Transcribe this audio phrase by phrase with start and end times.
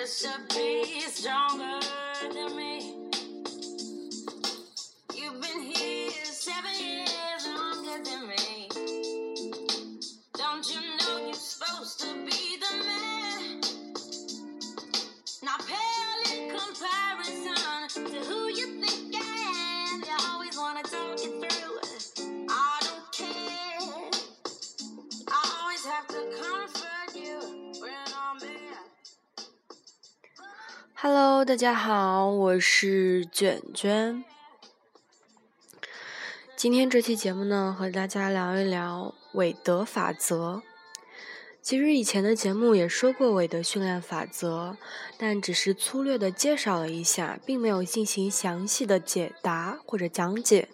[0.00, 1.78] just should be stronger
[2.32, 2.94] than me.
[5.14, 7.09] You've been here seven years
[31.02, 34.22] Hello，大家好，我是卷卷。
[36.54, 40.60] 今天这期节目呢，和大家聊一聊韦德法则。
[41.62, 44.76] 其实以前的节目也说过韦德训练法则，
[45.16, 50.68] 但只是粗略的介绍了一下，并没有进行详细的解答或者讲解。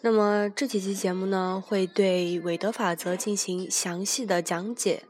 [0.00, 5.02] 那么这几期节目呢，会对韦德法则进行详细的讲解。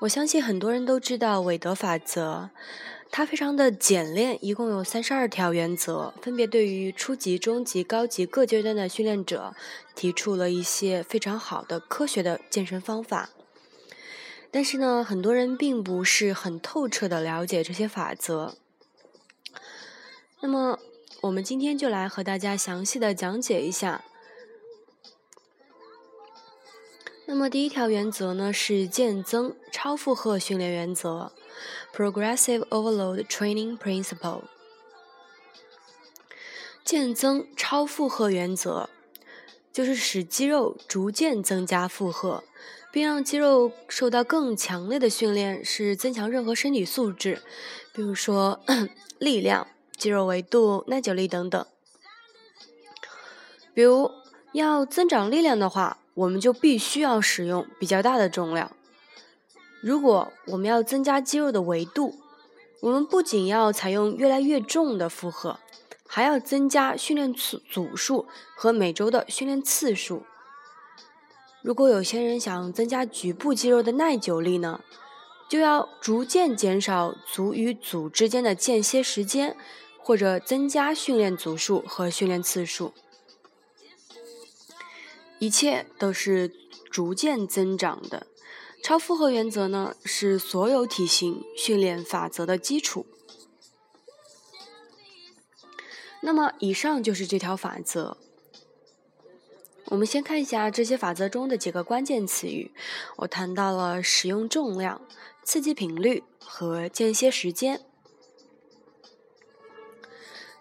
[0.00, 2.50] 我相信很多人都知道韦德法则，
[3.10, 9.54] 它非常的简练，一共有三十二条原则，分别对于初级、中级、高级各阶段的训练者
[9.94, 13.30] 提出了一些非常好的科学的健身方法。
[14.50, 18.56] 但是呢，很多人并不是很透彻的了解这些法则。
[20.40, 20.78] 那么，
[21.22, 24.04] 我们今天就来和大家详细的讲解一下。
[27.28, 31.32] 那么第一条原则呢是渐增超负荷训练原则
[31.92, 34.42] （Progressive Overload Training Principle）。
[36.84, 38.88] 渐增超负荷原则
[39.72, 42.44] 就是使肌肉逐渐增加负荷，
[42.92, 47.42] 并让肌肉受到更强烈的训练，是增强任何身体素质，
[47.92, 48.60] 比如说
[49.18, 49.66] 力量、
[49.96, 51.66] 肌肉维度、耐久力等等。
[53.74, 54.12] 比如
[54.52, 58.72] 要增长力量的话，我们就必须要使用比较大的重量。
[59.80, 62.14] 如果我们要增加肌肉的维度，
[62.80, 65.58] 我们不仅要采用越来越重的负荷，
[66.06, 70.24] 还要增加训练次组数和每周的训练次数。
[71.62, 74.80] 如果有些人想增加局部肌肉的耐久力呢，
[75.48, 79.56] 就要逐渐减少组与组之间的间歇时间，
[79.98, 82.94] 或者增加训练组数和训练次数。
[85.38, 86.52] 一切都是
[86.90, 88.26] 逐渐增长的。
[88.82, 93.06] 超负荷原则呢，是所有体型训练法则的基础。
[96.20, 98.16] 那么，以上就是这条法则。
[99.86, 102.72] 我们先看一下这些法则中的几个关键词语。
[103.16, 105.00] 我谈到了使用重量、
[105.44, 107.82] 刺激频率和间歇时间。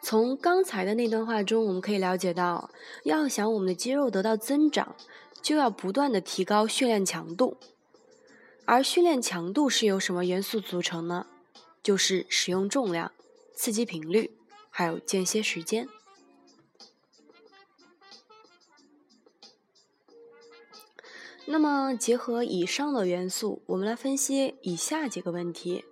[0.05, 2.69] 从刚才的那段话中，我们可以了解到，
[3.05, 4.95] 要想我们的肌肉得到增长，
[5.41, 7.57] 就要不断的提高训练强度。
[8.65, 11.25] 而训练强度是由什么元素组成呢？
[11.81, 13.13] 就是使用重量、
[13.55, 14.37] 刺激频率，
[14.69, 15.89] 还有间歇时间。
[21.45, 25.83] 那么，结合以上的元素，我们来分析以下几个问题：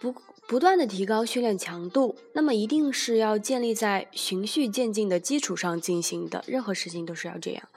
[0.00, 0.12] 不
[0.50, 7.68] 不断的提高训练强度，那么一定是要建立在循序渐进的基础上进行的，任何事情都是要这样。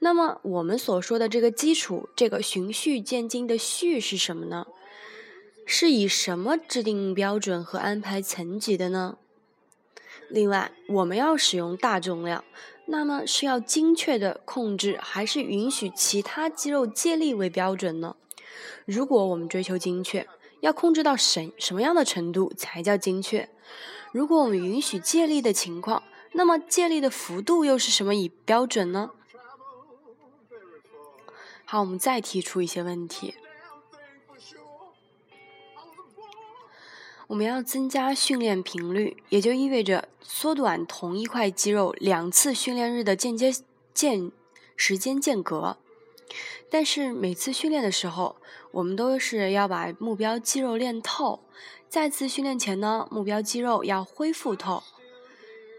[0.00, 4.66] 那么，我们所说的这个基础，这个循序渐进的“序”是什么呢？
[5.64, 9.16] 是以什么制定标准和安排层级的呢？
[10.28, 12.44] 另外，我们要使用大重量。
[12.84, 18.16] 那么是要精确的控制，还是允许其他肌肉借力为标准呢？
[18.84, 20.26] 如果我们追求精确，
[20.60, 23.48] 要控制到什什么样的程度才叫精确？
[24.12, 26.02] 如果我们允许借力的情况，
[26.32, 29.10] 那么借力的幅度又是什么以标准呢？
[31.64, 33.34] 好，我们再提出一些问题。
[37.26, 43.52] 我们要增加训练频率，也就意味着缩短同一块肌肉两次训练日的间接
[43.92, 44.32] 间
[44.74, 45.76] 时间间隔。
[46.70, 48.36] 但是每次训练的时候，
[48.70, 51.40] 我们都是要把目标肌肉练透。
[51.88, 54.82] 再次训练前呢，目标肌肉要恢复透，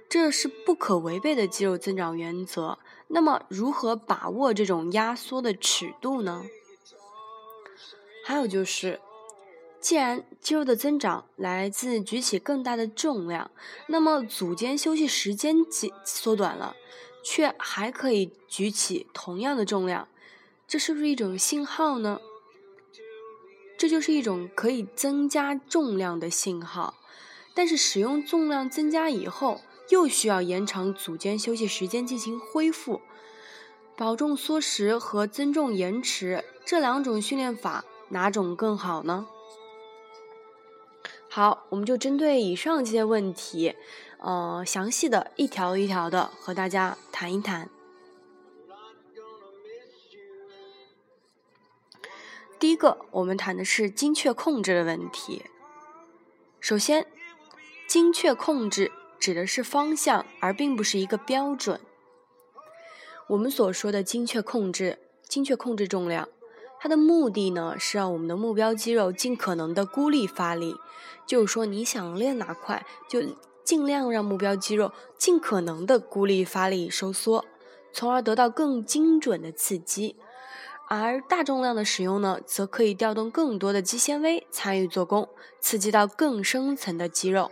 [0.07, 2.79] 这是不可违背的肌肉增长原则。
[3.09, 6.45] 那么，如何把握这种压缩的尺度呢？
[8.25, 8.99] 还有就是。
[9.81, 13.49] 既然肌肉的增长来自举起更大的重量，
[13.87, 16.75] 那么组间休息时间缩缩短了，
[17.23, 20.09] 却还可以举起同样的重量，
[20.67, 22.19] 这是不是一种信号呢？
[23.79, 26.95] 这就是一种可以增加重量的信号。
[27.55, 33.01] 但是使用重量增加以后，又需要延长组间休息时间进行恢复。
[33.95, 37.85] 保重缩时和增重延迟这两种训练法。
[38.11, 39.27] 哪种更好呢？
[41.29, 43.75] 好，我们就针对以上这些问题，
[44.17, 47.69] 呃，详细的一条一条的和大家谈一谈。
[52.59, 55.43] 第一个，我们谈的是精确控制的问题。
[56.59, 57.07] 首先，
[57.87, 61.79] 精确控制指的是方向，而并不是一个标准。
[63.27, 66.27] 我们所说的精确控制，精确控制重量，
[66.81, 70.75] 它的目的呢是让我们的目标肌肉尽可能的孤立发力，
[71.25, 73.21] 就是说你想练哪块，就
[73.63, 77.45] 尽量让目标肌肉尽可能的孤立发力收缩，
[77.93, 80.17] 从而得到更精准的刺激。
[80.89, 85.29] 而大重量的使用呢，则可以调动更多的肌纤维参与做功，
[85.61, 87.51] 刺激到更深层的肌肉。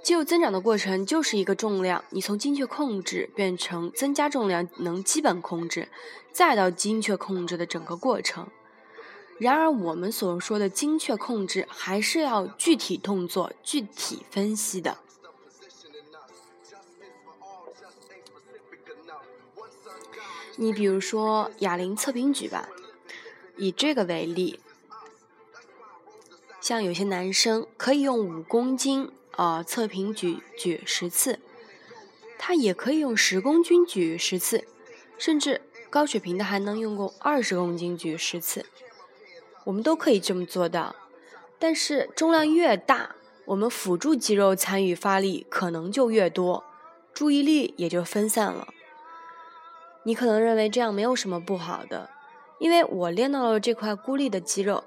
[0.00, 5.88] 肌肉增长的过程就是一个重量，你从精确控制变成增加重量能基本控制，
[6.30, 8.46] 再到精确控制的整个过程。
[9.40, 14.98] 然而，我们所说的精确控制，还是要具体动作具体分析的。
[20.56, 22.68] 你比如说哑铃侧平举吧，
[23.56, 24.58] 以这个为例，
[26.60, 31.38] 像有些男生可以用五公斤呃侧平举举十次，
[32.38, 34.64] 他也可以用十公斤举十次，
[35.18, 35.60] 甚至
[35.90, 38.64] 高水平的还能用过二十公斤举十次，
[39.64, 40.96] 我们都可以这么做到。
[41.58, 46.64] 但是重量越大，我们辅助肌肉参与发力可能就越多，
[47.12, 48.68] 注意力也就分散了。
[50.06, 52.08] 你可能认为这样没有什么不好的，
[52.60, 54.84] 因为我练到了这块孤立的肌肉。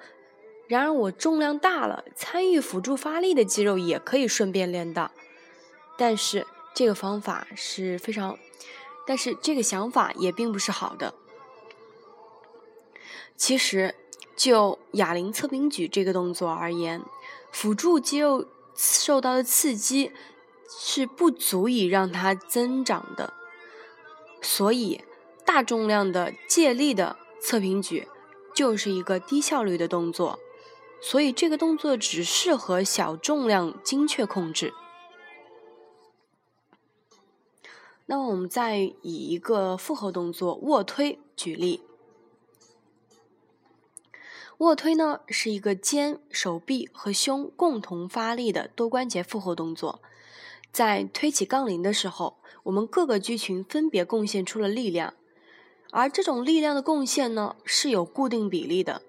[0.65, 5.11] 然而我重量大了，参与辅助发力的肌肉也可以顺便练到。
[5.97, 8.39] 但是这个方法是非常，
[9.05, 11.13] 但是这个想法也并不是好的。
[13.35, 13.93] 其实
[14.37, 17.01] 就哑铃侧平举这个动作而言，
[17.51, 20.13] 辅助肌肉受到的刺激
[20.69, 23.33] 是不足以让它增长的，
[24.41, 25.01] 所以。
[25.51, 28.07] 大重量的借力的侧平举
[28.53, 30.37] 就是一个低效率的动作，
[31.01, 34.75] 所以这个动作只适合小重量精确控制。
[38.05, 41.81] 那么我们再以一个复合动作卧推举例，
[44.59, 49.99] 卧推呢是一个肩、手臂和胸共同发力的多关节复合动作，
[50.71, 55.15] 在推起杠铃的时候，我们各个肌群分别贡献出了力量。
[55.91, 59.01] 而这种力量的贡献呢，是有固定比例的，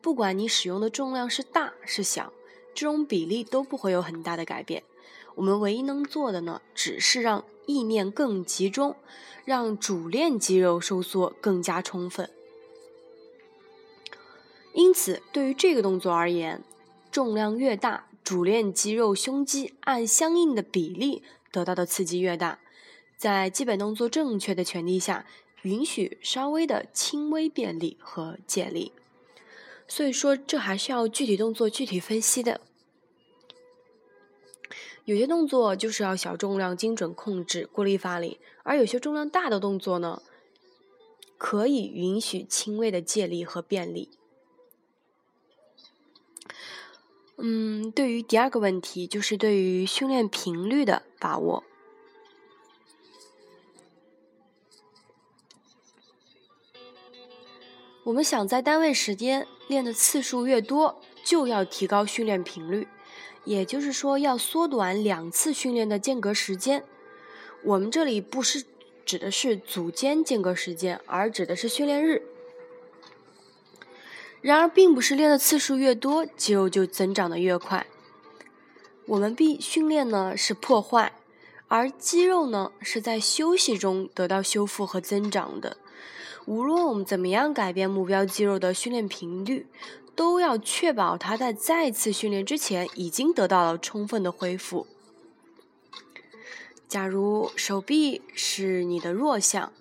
[0.00, 2.32] 不管你使用的重量是大是小，
[2.74, 4.82] 这种比例都不会有很大的改变。
[5.36, 8.96] 我们唯一能做的呢，只是让意念更集中，
[9.44, 12.28] 让主链肌肉收缩更加充分。
[14.72, 16.64] 因此，对于这个动作而言，
[17.12, 22.58] 重量越大，主链肌肉胸肌按相应的比例得到的刺激越大。
[23.16, 25.24] 在基本动作正确的前提下。
[25.66, 28.92] 允许稍微的轻微便利和借力，
[29.88, 32.60] 所以说这还是要具体动作具体分析的。
[35.04, 40.22] 有些动作就是要小重量精准控制孤立发力，而有些重量大的动作呢，
[41.36, 44.08] 可以允许轻微的借力和便利。
[47.38, 51.64] 嗯，对于第二个问题，就是对于训练频率的把握。
[58.06, 62.86] 我们想在单位时间练的次数越多，就要提高训练频率，
[63.44, 66.84] 也就是说要缩短两次训练的间隔时间。
[67.64, 68.64] 我们这里不是
[69.04, 72.22] 指的是组间间隔时间，而指的是训练日。
[74.40, 77.88] 然而，并不是练的次数越多，肌肉就增长的越快。
[79.06, 81.12] 我们必训练呢是破坏，
[81.66, 85.78] 而肌肉呢是在休息中得到修复和增长的。
[86.46, 89.66] 无论我们怎么样改变目标肌肉的训练频率，
[90.14, 94.86] 都要确保它在再次训练之前已经得到了充分的恢复。
[96.86, 99.72] 假如手臂是你的弱项，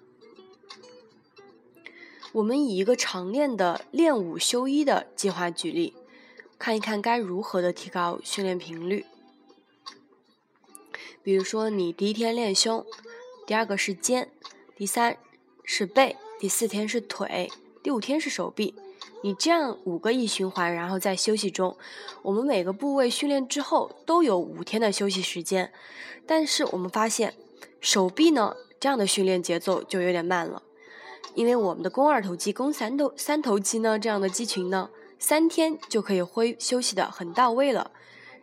[2.32, 5.94] 我们以一个常练的练五休一的计划举例，
[6.58, 9.06] 看一看该如何的提高训练频率。
[11.22, 12.84] 比如说，你第一天练胸，
[13.46, 14.32] 第二个是肩，
[14.76, 15.18] 第三
[15.64, 16.18] 是背。
[16.46, 18.76] 第四天是腿，第五天是手臂，
[19.24, 21.76] 你这样五个一循环，然后在休息中，
[22.22, 25.74] 我们每个部位训练之后都有五天的休息时间。
[26.28, 27.34] 但是我们发现，
[27.82, 30.62] 手臂呢这样的训练节奏就有点慢了，
[31.34, 37.90] 因为我们的肱二头肌、肱三头三头肌呢，这样的肌群呢，三天就可以恢休息的很到位了。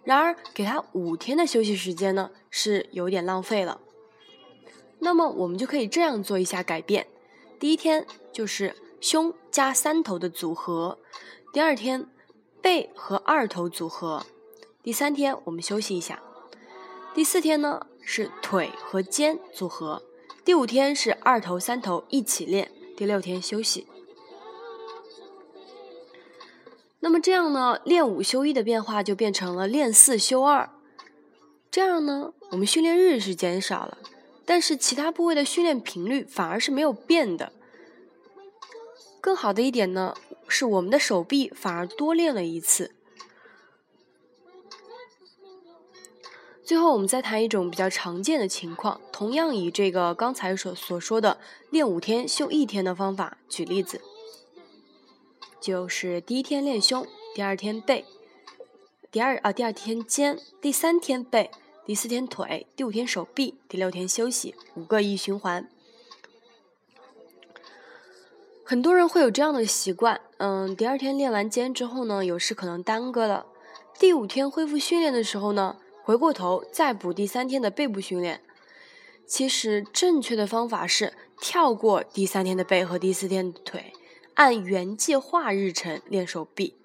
[0.02, 3.80] 然而，给他五天的休息时间呢，是有点浪费了。
[4.98, 7.06] 那么，我们就可以这样做一下改变：
[7.62, 10.98] 第一天就是胸加三头的组合；
[11.52, 12.08] 第二天
[12.60, 14.26] 背和二头组合；
[14.82, 16.16] 第三天我们休息一下；
[17.14, 20.02] 第四天呢是腿和肩组合；
[20.44, 22.66] 第五天是二头三头一起练；
[22.96, 23.86] 第六天休息。
[26.98, 30.68] 那么这样呢，练五休一的变化就变成了练四休二。
[31.70, 33.98] 这样呢，我们训练日是减少了，
[34.44, 37.52] 但是其他部位的训练频率反而是没有变的。
[39.20, 40.14] 更好的一点呢，
[40.48, 42.94] 是我们的手臂反而多练了一次。
[46.64, 51.38] 最后，我们再谈一种比较常见的情况，同样以这个刚才所所说的
[51.70, 54.00] 练五天休一天的方法举例子。
[55.60, 58.04] 就是第一天练胸，第二天背，
[59.10, 61.50] 第二啊第二天肩，第三天背，
[61.84, 65.68] 第四天腿，第五天手臂，第六天休息，五个一循环。
[68.62, 73.46] 很多人会有这样的习惯，嗯，第二天练完肩之后呢，有时可能耽搁了，
[73.98, 78.42] 第五天恢复训练的时候呢，回过头再补第三天的背部训练。
[79.26, 83.92] 其实正确的方法是跳过第三天的背和第四天的腿。
[84.34, 86.76] 按原计划日程练手臂，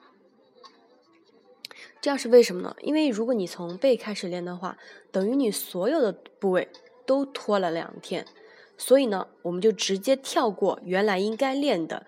[2.08, 2.74] 这样是为什么呢？
[2.80, 4.78] 因为如果你从背开始练的话，
[5.12, 6.70] 等于你所有的部位
[7.06, 8.26] 都拖了两天，
[8.78, 12.06] 所以呢，我们就直接跳过原来应该练的，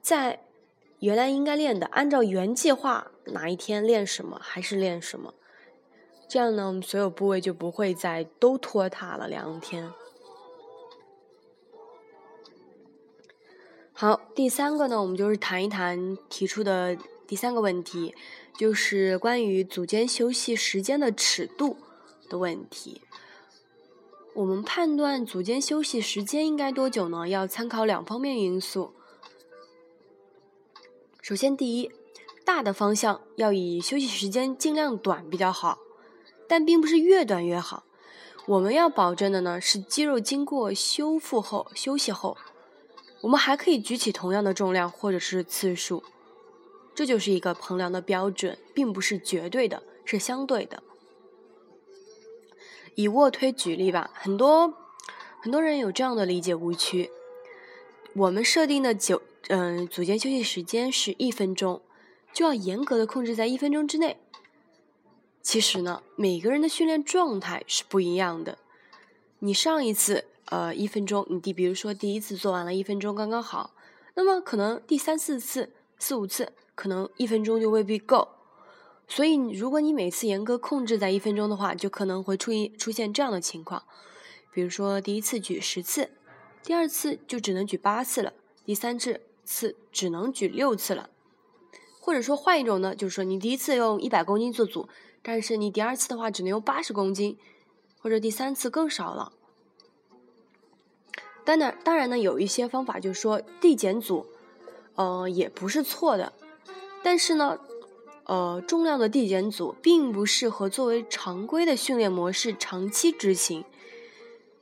[0.00, 0.40] 在
[1.00, 5.34] 原来应该练的，按照原计划哪一天练什么还是练什么，
[6.26, 9.92] 这样呢，我们所有部位就不会再都拖沓了两天。
[13.92, 16.96] 好，第三个呢，我们就是谈一谈提出的
[17.26, 18.14] 第三个问题，
[18.56, 21.76] 就是关于组间休息时间的尺度
[22.28, 23.00] 的问题。
[24.34, 27.28] 我们判断组间休息时间应该多久呢？
[27.28, 28.92] 要参考两方面因素。
[31.22, 31.90] 首先，第一，
[32.44, 35.78] 大的方向要以休息时间尽量短比较好，
[36.46, 37.84] 但并不是越短越好。
[38.46, 42.36] 我们要保证的呢，是肌肉经过修复后休息后。
[43.22, 46.04] 我们还可以举起同样的重量或者是次数，
[46.94, 50.82] 这就是一个衡量的标准，并不是绝对的，是相对的。
[52.94, 54.74] 以卧推举例吧，很多
[55.40, 57.10] 很多人有这样的理解误区：
[58.14, 61.82] 我们设定的九嗯组间休息时间是一分钟，
[62.32, 64.16] 就要严格的控制在一分钟之内。
[65.42, 68.58] 其实呢，每个人的训练状态是不一样的。
[69.40, 70.26] 你上一次。
[70.48, 73.74] 呃，一分钟，你第比如说第一次做完了一分钟刚刚好，
[74.14, 78.28] 那么可能第三四次、四五次，可能一分钟就未必够。
[79.06, 83.84] 所以，如果你每次严格控制在一分钟的话，就可能会出现出现这样的情况，
[84.50, 86.10] 比如说第一次举十次，
[86.62, 88.32] 第二次就只能举八次了，
[88.64, 91.10] 第三次次只能举六次了。
[92.00, 94.88] 或者说换一种呢，就是说你第一次用一百公斤做组，
[95.22, 97.38] 但是你第二次的话只能用八十公斤，
[98.00, 99.32] 或者第三次更少了。
[101.44, 104.26] 当然，当然呢，有一些方法就是说递减组，
[104.94, 106.32] 呃，也不是错的。
[107.04, 107.58] 但是呢，
[108.24, 113.62] 呃，重量的递减组并不适合作为常规的训练模式长期执行，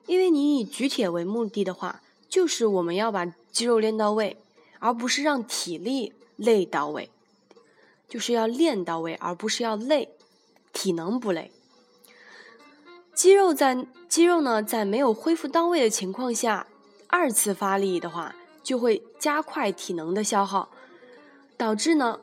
[0.07, 4.37] 因为你以举铁为目的的话，就是我们要把肌肉练到位，
[4.81, 7.09] 而不是让体力累到位，
[8.09, 10.09] 就是要练到位，而不是要累，
[10.73, 11.53] 体能不累。
[13.15, 16.67] 肌肉在肌肉呢，在没有恢复到位的情况下。
[17.07, 20.71] 二次发力的话，就会加快体能的消耗，
[21.59, 22.19] 导致呢，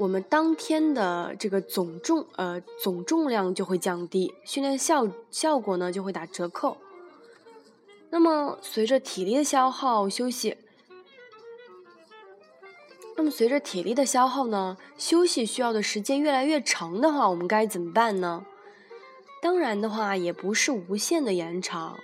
[0.00, 6.78] 我们当天的这个总重呃总重量就会降低，训练效效果呢就会打折扣。
[8.08, 10.56] 那么随着体力的消耗休息，
[13.14, 18.46] 那么随着体力的消耗呢，休息需要的时间越来越长的话，我们该怎么办呢？
[19.42, 21.98] 当然的话，也不是无限的延长。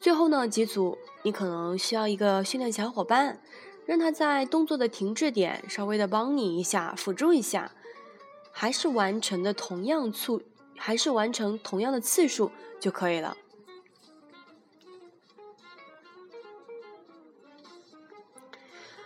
[0.00, 3.40] 最后呢，几组你可能需要一个训练小伙伴，
[3.88, 7.72] 让他在动作的停滞点稍微的帮你一下，辅助一下，
[8.52, 10.44] 还是完成的同样次，
[10.76, 13.34] 还是完成同样的次数就可以了。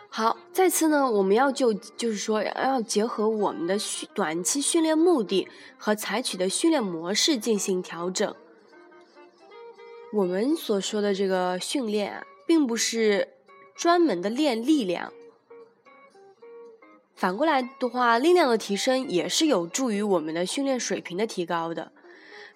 [0.09, 5.47] 好，再次呢，我们要就就是说要结合我们的训短期训练目的
[5.79, 8.35] 和采取的训练模式进行调整。
[10.13, 13.32] 我们所说的这个训练啊，并不是
[13.83, 15.13] 专门的练力量。
[17.17, 21.91] 反过来的话，力量的提升也是有助于我们的训练水平的提高的。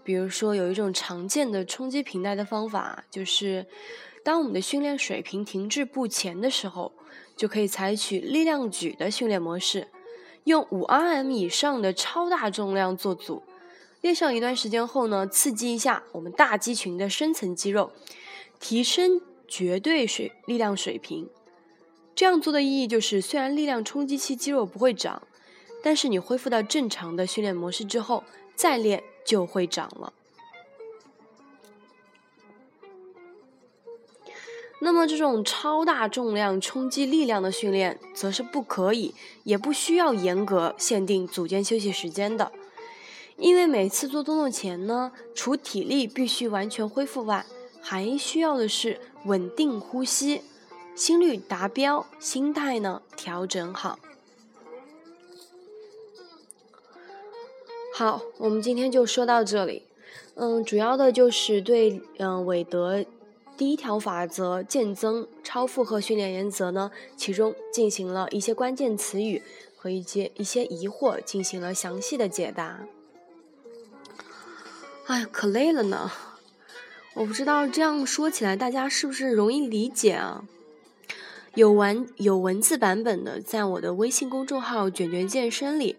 [0.05, 3.67] 比如说，有一种常见的冲击平台的方法，就是
[4.23, 6.93] 当我们的训练水平停滞不前的时候，
[7.35, 9.89] 就可以采取力量举的训练模式，
[10.45, 13.43] 用五 RM 以上的超大重量做组。
[14.01, 17.91] 练上一段时间后呢，刺激一下我们大肌群的深层肌肉，
[18.61, 21.29] 提升绝对水力量水平。
[22.15, 25.23] 这样做的意义就是，虽然力量冲击期肌肉不会长，
[25.83, 28.25] 但是你恢复到正常的训练模式之后，
[28.55, 30.13] 再练就会长了。
[34.79, 42.53] 那么，这种超大重量冲击力量的训练，则是不可以，也不需要严格限定组间休息时间的。
[43.39, 47.45] 因为每次做动作前呢，除体力必须完全恢复外，
[47.81, 50.43] 还需要的是稳定呼吸、
[50.95, 53.99] 心率达标、心态呢调整好。
[57.93, 59.83] 好，我们今天就说到这里。
[60.35, 63.05] 嗯，主要的就是对嗯韦德
[63.57, 69.43] 第一条法则渐增超负荷训练原则呢，其中进行了一些关键词语
[69.75, 72.87] 和一些一些疑惑进行了详细的解答。
[75.07, 76.11] 哎呀，可累了呢！
[77.17, 80.45] 我不知道这样说起来大家是不是容易理解啊？
[81.55, 85.97] 有文有文字版本的，在我的微信公众号“卷卷健身”里，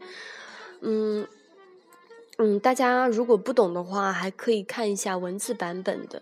[0.81, 1.27] 嗯
[2.37, 6.21] 嗯，大家如果不懂的话，还可以看一下文字版本的。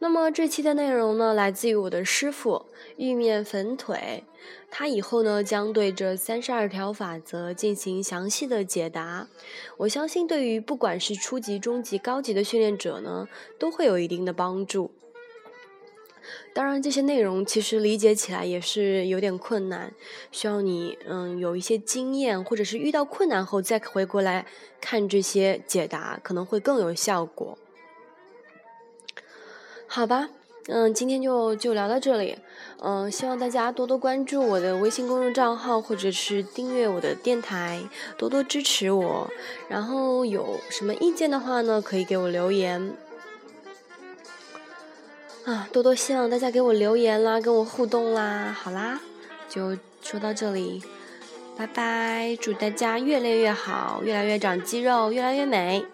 [0.00, 4.22] 那么这期的内容呢，来自于我的师傅玉面粉腿，
[4.70, 9.26] 他以后呢将对这三十二条法则进行详细的解答。
[9.78, 13.26] 我相信对于不管是初级、中级、高级的训练者呢，
[13.58, 14.92] 都会有一定的帮助。
[16.54, 19.92] 当然，这些内容其实理解起来也是有点困难，
[20.30, 24.46] 需要你嗯有一些经验，或者是遇到困难后再回过来
[24.80, 27.58] 看这些解答，可能会更有效果。
[29.90, 30.28] 好吧，
[30.68, 32.36] 嗯，今天就就聊到这里，
[32.82, 37.80] 嗯，希望大家多多关注我的微信公众账号，或者是订阅我的电台，
[38.18, 39.30] 多多支持我。
[39.66, 42.92] 然后有什么意见的话呢，可以给我留言。
[45.46, 48.54] 啊，多多希望大家给我留言啦，跟我互动啦。
[48.56, 49.00] 好啦，
[49.48, 50.82] 就说到这里，
[51.56, 55.86] 拜拜，祝大家越练越好，越来越长肌肉，越来越美。